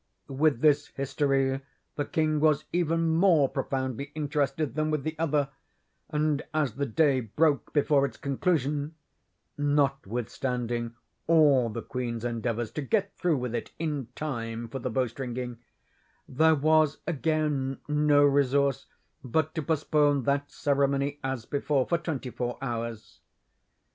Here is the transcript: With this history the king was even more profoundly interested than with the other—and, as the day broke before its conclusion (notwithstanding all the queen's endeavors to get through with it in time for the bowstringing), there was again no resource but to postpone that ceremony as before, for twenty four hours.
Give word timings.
With 0.29 0.61
this 0.61 0.87
history 0.87 1.61
the 1.95 2.05
king 2.05 2.39
was 2.39 2.65
even 2.73 3.07
more 3.09 3.47
profoundly 3.47 4.11
interested 4.15 4.73
than 4.73 4.89
with 4.89 5.03
the 5.03 5.15
other—and, 5.19 6.41
as 6.55 6.73
the 6.73 6.87
day 6.87 7.19
broke 7.19 7.71
before 7.71 8.07
its 8.07 8.17
conclusion 8.17 8.95
(notwithstanding 9.59 10.95
all 11.27 11.69
the 11.69 11.83
queen's 11.83 12.25
endeavors 12.25 12.71
to 12.71 12.81
get 12.81 13.15
through 13.15 13.37
with 13.37 13.53
it 13.53 13.73
in 13.77 14.07
time 14.15 14.67
for 14.69 14.79
the 14.79 14.89
bowstringing), 14.89 15.59
there 16.27 16.55
was 16.55 16.97
again 17.05 17.77
no 17.87 18.23
resource 18.25 18.87
but 19.23 19.53
to 19.53 19.61
postpone 19.61 20.23
that 20.23 20.49
ceremony 20.49 21.19
as 21.23 21.45
before, 21.45 21.85
for 21.87 21.99
twenty 21.99 22.31
four 22.31 22.57
hours. 22.59 23.19